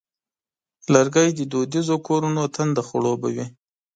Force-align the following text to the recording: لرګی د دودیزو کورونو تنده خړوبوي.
لرګی 0.93 1.29
د 1.33 1.39
دودیزو 1.51 1.95
کورونو 2.07 2.41
تنده 2.55 2.81
خړوبوي. 2.87 3.45